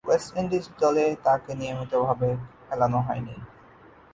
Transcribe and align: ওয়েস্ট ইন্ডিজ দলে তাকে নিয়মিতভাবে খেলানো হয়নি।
ওয়েস্ট 0.07 0.29
ইন্ডিজ 0.37 0.65
দলে 0.81 1.05
তাকে 1.25 1.51
নিয়মিতভাবে 1.59 2.29
খেলানো 2.65 2.99
হয়নি। 3.07 3.35